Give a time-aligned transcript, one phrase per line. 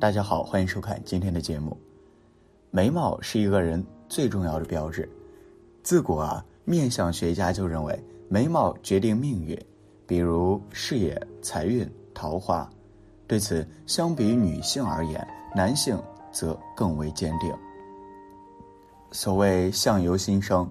[0.00, 1.76] 大家好，欢迎收看今天的节目。
[2.70, 5.10] 眉毛是一个人最重要的标志。
[5.82, 9.60] 自古啊，面相学家就认为眉毛决定命运，
[10.06, 11.84] 比如事业、财运、
[12.14, 12.70] 桃花。
[13.26, 17.52] 对此，相比女性而言，男性则更为坚定。
[19.10, 20.70] 所谓相由心生，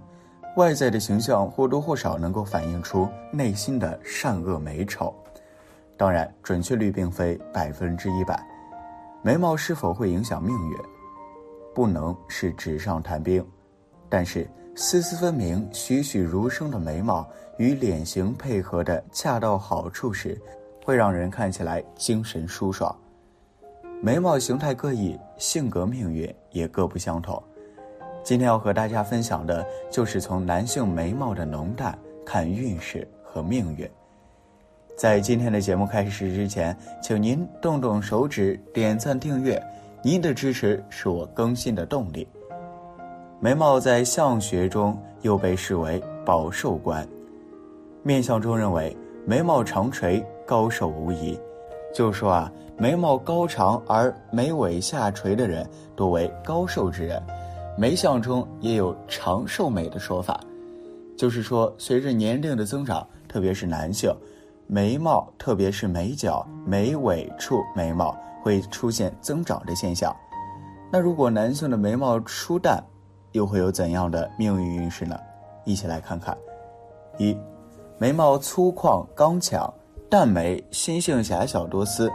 [0.56, 5.14] 外在的形象或多或少能够反映出内心的善恶美丑。
[5.98, 8.42] 当然，准确率并非百分之一百。
[9.22, 10.78] 眉毛是否会影响命运，
[11.74, 13.46] 不能是纸上谈兵。
[14.08, 17.28] 但是丝丝分明、栩栩如生的眉毛
[17.58, 20.40] 与脸型配合的恰到好处时，
[20.86, 22.96] 会让人看起来精神舒爽。
[24.02, 27.42] 眉毛形态各异，性格命运也各不相同。
[28.24, 33.90] 今天要和大家分享的就是从男性眉毛的浓淡看运势和命运。
[34.98, 39.62] 在今天的节目开始之前，请您动动手指点赞订阅，
[40.02, 42.28] 您的支持是我更新的动力。
[43.40, 47.08] 眉毛在相学中又被视为保寿官，
[48.02, 51.40] 面相中认为眉毛长垂高寿无疑。
[51.94, 55.64] 就说啊，眉毛高长而眉尾下垂的人
[55.96, 57.22] 多为高寿之人。
[57.78, 60.42] 眉相中也有长寿美的说法，
[61.16, 64.12] 就是说随着年龄的增长，特别是男性。
[64.70, 70.14] 眉毛，特别是眉角、眉尾处眉毛会出现增长的现象。
[70.92, 72.84] 那如果男性的眉毛疏淡，
[73.32, 75.18] 又会有怎样的命运运势呢？
[75.64, 76.38] 一起来看看。
[77.18, 77.38] 一，
[77.98, 79.74] 眉毛粗犷刚强，
[80.10, 82.12] 淡眉，心性狭小多思。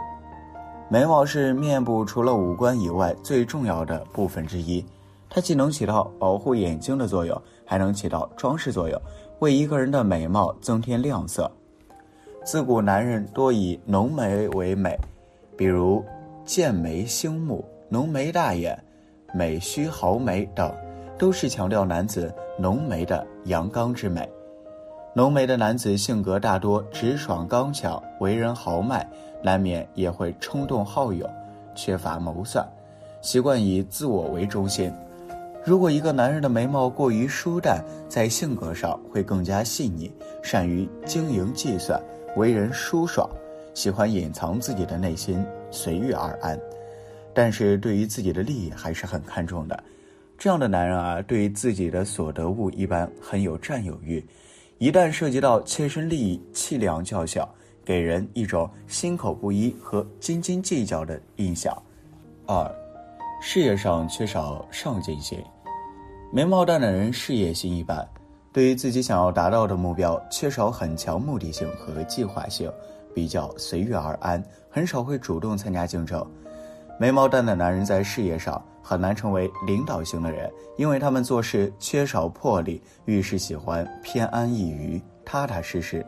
[0.89, 4.85] 眉毛是面部除了五官以外最重要的部分之一，
[5.27, 9.01] 它既能起到保护眼睛的作用，还能起到装饰作用，
[9.39, 11.51] 为一个人的美貌增添亮色。
[12.43, 14.99] 自古男人多以浓眉为美，
[15.55, 16.03] 比如
[16.43, 18.77] 剑眉星目、浓眉大眼、
[19.33, 20.69] 美须豪眉等，
[21.17, 24.29] 都是强调男子浓眉的阳刚之美。
[25.15, 29.07] 浓眉的男子性格大多直爽刚强，为人豪迈，
[29.41, 31.29] 难免也会冲动好勇，
[31.73, 32.67] 缺乏谋算，
[33.21, 34.91] 习惯以自我为中心。
[35.63, 41.97] 如果一个男人的眉毛过于疏淡，在性格上会更加细腻，善于经营计算。
[42.35, 43.29] 为人舒爽，
[43.73, 46.59] 喜欢隐藏自己的内心，随遇而安，
[47.33, 49.83] 但是对于自己的利益还是很看重的。
[50.37, 54.25] 这样的男人啊，对于自己的所得物一般很有占有欲，
[54.79, 57.47] 一旦涉及到切身利益，气量较小，
[57.85, 61.71] 给人一种心口不一和斤斤计较的印象。
[62.47, 62.69] 二，
[63.41, 65.37] 事业上缺少上进心，
[66.31, 68.05] 眉毛淡的人事业心一般。
[68.53, 72.71] 对于自己想要达到的目标，缺少很强目的性和计划性，
[73.11, 76.23] 比较随遇而安，很少会主动参加竞争。
[76.99, 80.47] 眉毛淡的男人在事业上很难成为领导型的人，
[80.77, 86.05] 因为他们做事缺少魄力，遇事喜欢偏安一隅、踏踏实实，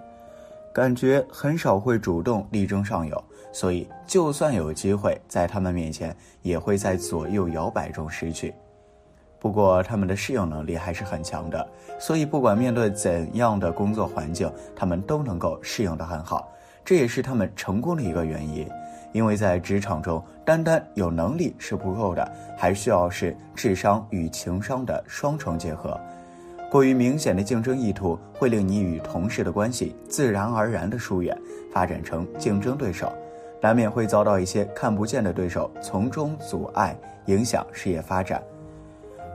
[0.72, 8.54] 感觉很少会主动力争上游，所以就算有机会在他们面前，也会在左右摇摆中失去。
[9.46, 11.68] 不过，他们的适应能力还是很强的，
[12.00, 16.52] 所以不管面对怎样的工作环境，他们都能够适应得很好。
[16.84, 18.68] 这也是他们成功的一个原因。
[19.12, 25.96] 因为在职场中，单单有能力是不够的，还需要是智商与情商的双重结合。
[26.72, 31.40] 过于明显的竞争意图会令你与同事的关系自然而然的疏远，
[31.72, 33.14] 发展成竞争对手，
[33.62, 36.98] 难免会遭到一些看不见的对手从中阻碍，
[37.28, 38.42] 影响事业发展。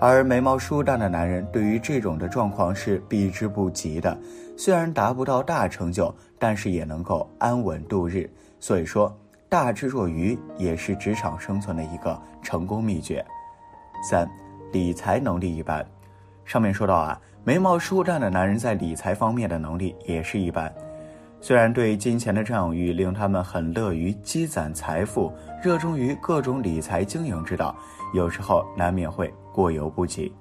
[0.01, 4.17] 而眉毛疏淡的男人对于这种的状况是避之不及的，
[4.57, 8.29] 虽然达不到大成就，但是也能够安稳度日。
[8.59, 9.15] 所以说，
[9.47, 13.23] 大智若愚也是职场生存的一个成功秘诀。
[14.03, 14.27] 三，
[14.73, 15.87] 理财能力一般。
[16.47, 20.73] 上面说到啊，眉毛疏淡的男人在理财方面的能力也是一般。
[21.43, 25.33] 虽然对金钱的占有欲令他们很乐于积攒财富，
[25.63, 27.75] 热衷于各种理财经营之道，
[28.13, 30.33] 有时候难免会过犹不及，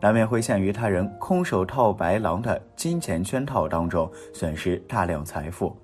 [0.00, 5.74] 难免会陷于他人空手套白狼的金钱圈套当中，损失大量财富。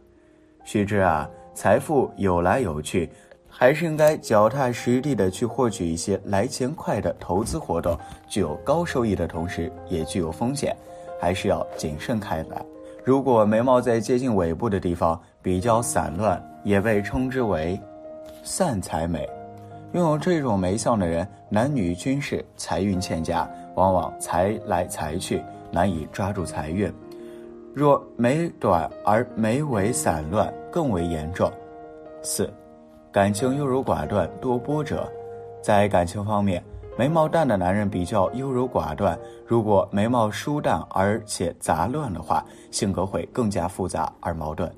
[0.64, 3.08] 须知啊，财富有来有去，
[3.48, 7.96] 还是应该脚踏实地的去获取一些来钱快的投资活动，
[8.28, 10.76] 具有高收益的同时也具有风险，
[11.20, 12.60] 还是要谨慎看待。
[13.04, 17.78] 如果眉毛在接近尾部的地方比较散乱，也被称之为
[18.42, 19.28] 散财眉。
[19.92, 26.90] 拥有这种眉相的人，男女均是财运欠佳，往往财来财去，难以抓住财运。
[27.74, 31.52] 若眉短而眉尾散乱，更为严重。
[32.22, 32.50] 四，
[33.12, 35.06] 感情优柔寡断、多波折。
[35.60, 36.64] 在感情方面，
[36.96, 39.18] 眉毛淡的男人比较优柔寡断。
[39.46, 44.72] 如果眉毛疏淡而且杂乱的话，性格会更加复杂而矛盾。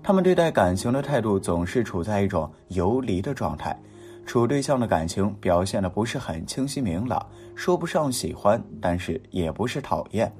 [0.00, 3.76] 他们对待感情的态度总是处在一种游离的状态，
[4.24, 7.20] 处对象的感情表现的不是很清晰明朗，
[7.56, 10.32] 说不上喜欢，但是也不是讨厌，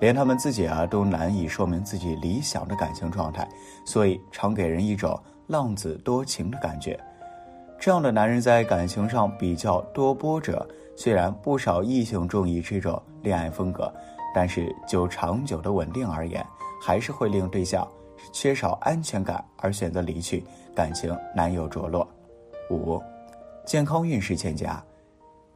[0.00, 3.48] 连他们自己啊都难以说明自己理想的感情状态，
[3.84, 5.16] 所以常给人一种
[5.46, 6.98] 浪子多情的感觉。
[7.78, 10.66] 这样的男人在感情上比较多波折，
[10.96, 13.92] 虽然不少异性中意这种恋爱风格，
[14.34, 16.44] 但是就长久的稳定而言，
[16.82, 17.86] 还是会令对象。
[18.32, 20.44] 缺少安全感而选择离去，
[20.74, 22.06] 感情难有着落。
[22.68, 23.00] 五，
[23.64, 24.82] 健康运势欠佳。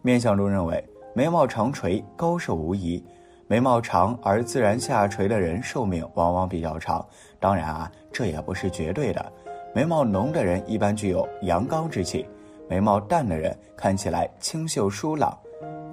[0.00, 0.82] 面相中认为，
[1.14, 3.04] 眉毛长垂高寿无疑。
[3.48, 7.04] 眉毛长而自然下垂的人寿命往往比较长。
[7.40, 9.32] 当然啊，这也不是绝对的。
[9.74, 12.26] 眉毛浓的人一般具有阳刚之气，
[12.68, 15.36] 眉毛淡的人看起来清秀疏朗。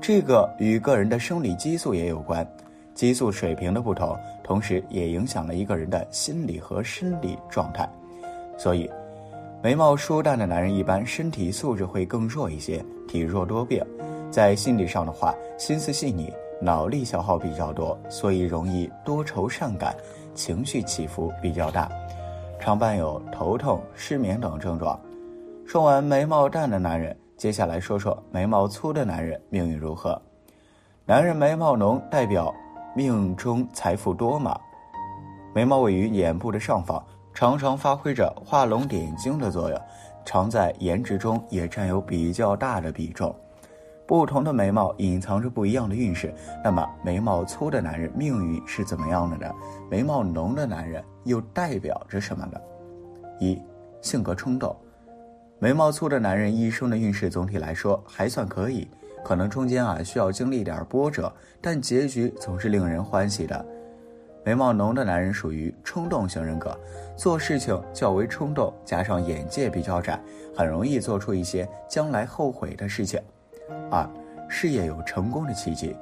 [0.01, 2.45] 这个与个人的生理激素也有关。
[2.93, 7.89] 激素水平的不同，同时也影响了一个人的心理和生理状态。
[8.57, 8.89] 所以，
[9.63, 13.81] 眉毛疏淡的男人一般身体素质会更弱一些，体弱多病。
[14.29, 19.95] 在心理上的话，心思细腻，脑力消耗比较多，所以容易多愁善感，
[20.35, 21.89] 情绪起伏比较大，
[22.69, 24.99] 常伴有头痛、失眠等症状。
[25.65, 30.21] 说完眉毛淡的男人，接下来说说眉毛粗的男人命运如何。
[31.03, 32.53] 男人眉毛浓，代表。
[32.95, 34.55] 命中财富多吗？
[35.51, 39.81] 眉毛位于眼部的上方，常常发挥着画龙点睛的作用，
[40.23, 43.35] 常在颜值中也占有比较大的比重。
[44.09, 46.33] 不同的眉毛隐藏着不一样的运势。
[46.63, 49.53] 那么，眉毛粗的男人命运是怎么样的呢？
[49.87, 52.59] 眉毛浓的男人又代表着什么呢？
[53.39, 53.61] 一、
[54.01, 54.75] 性格冲动。
[55.59, 58.89] 眉毛粗的男人一生的运势总体来说还算可以。
[59.23, 61.31] 可能中间啊需要经历点波折，
[61.61, 63.63] 但结局总是令人欢喜的。
[64.43, 66.75] 眉毛浓的男人属于冲动型人格，
[67.15, 70.19] 做事情较为冲动，加上眼界比较窄，
[70.57, 73.21] 很容易做出一些将来后悔的事情。
[73.91, 74.07] 二，
[74.47, 75.95] 事业有成功的契机。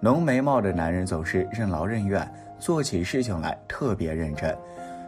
[0.00, 2.28] 浓眉毛的男人总是任劳任怨，
[2.58, 4.56] 做起事情来特别认真，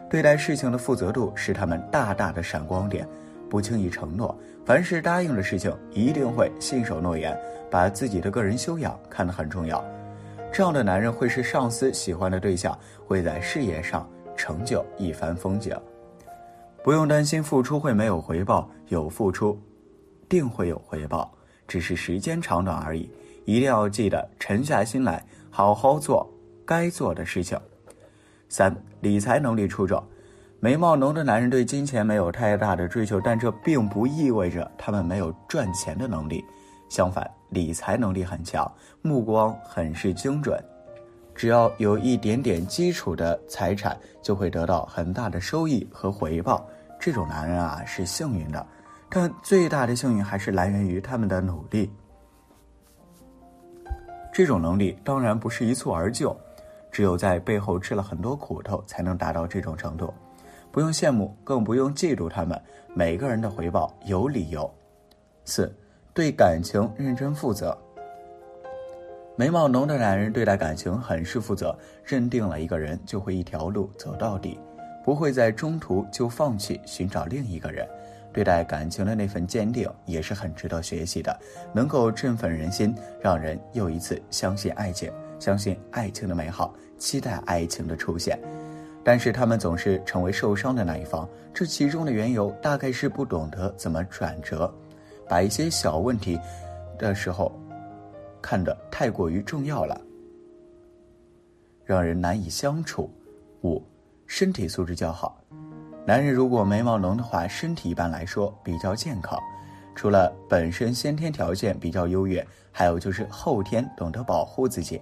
[0.09, 3.07] 对待事情的负责度是他们大大的闪光点。
[3.49, 7.39] 不轻易承诺，凡是答应的事情一定会信守诺言，
[7.71, 9.81] 把自己的个人修养看得很重要。
[10.51, 15.73] 这样的男人会是上司喜欢的对象，会在事业上成就一番风景。
[16.83, 19.57] 不用担心付出会没有回报，有付出，
[20.27, 21.31] 定会有回报，
[21.67, 23.09] 只是时间长短而已。
[23.45, 26.29] 一定要记得沉下心来，好好做
[26.65, 27.59] 该做的事情。
[28.49, 30.03] 三，理财能力出众。
[30.59, 36.43] 眉毛浓的男人对金钱没有太大的追求，但这并不意味着他们没有赚钱的能力。
[36.89, 38.69] 相反，理财能力很强，
[39.01, 40.59] 目光很是精准。
[41.35, 46.67] 只要有一点点基础的财产，就会得到很大的收益和回报。
[46.99, 48.65] 这种男人啊是幸运的，
[49.09, 51.91] 但最大的幸运还是来源于他们的努力。
[54.31, 56.35] 这种能力当然不是一蹴而就，
[56.91, 60.13] 只有在背后吃了很多苦头，才能达到这种程度。
[60.71, 62.61] 不用羡慕，更不用嫉妒他们。
[62.93, 64.71] 每个人的回报有理由。
[65.45, 65.73] 四，
[66.13, 67.75] 对感情认真负责。
[69.35, 74.59] 眉毛浓的男人对待感情很是负责，认定了一个人就会一条路走到底，
[75.03, 77.87] 不会在中途就放弃寻找另一个人。
[78.37, 81.39] 对待感情的那份坚定也是很值得学习的，
[81.73, 88.39] 能够振奋人心，让人又一次相信爱情，相信爱情的美好，期待爱情的出现。
[89.03, 94.71] 但是他们总是成为受伤的那一方，这其中的缘由大概是不懂得怎么转折，
[95.27, 96.39] 把一些小问题
[96.95, 97.51] 的时候
[98.39, 99.99] 看得太过于重要了，
[101.83, 103.09] 让人难以相处。
[103.63, 103.81] 五，
[104.27, 105.41] 身体素质较好，
[106.07, 109.37] 男人如果眉毛浓的话，身体一般来说比较健康，
[109.93, 115.01] 除了本身先天条件比较优越，还有就是后天懂得保护自己。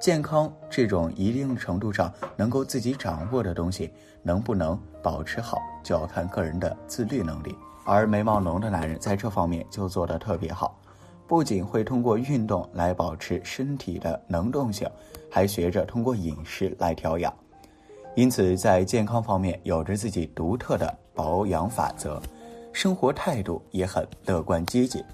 [0.00, 3.92] 健康这种一定程度上能够自己掌握的东西，
[4.24, 7.54] 能不能保持好，就要看个人的自律能力。
[7.84, 10.76] 而眉毛浓的男人在这方面就做得特别好，
[11.28, 14.90] 不仅会通过运动来保持身体的能动性，
[15.30, 17.32] 还学着通过饮食来调养，
[18.14, 22.20] 因此在健康方面有着自己独特的保养法则，
[22.72, 25.04] 生活态度也很乐观积极。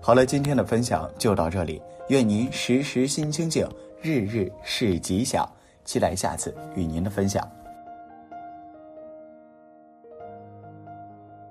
[0.00, 3.68] 好了，今天的分享就到这里，愿您时时心清静。
[4.02, 5.46] 日日是吉祥，
[5.84, 7.46] 期待下次与您的分享。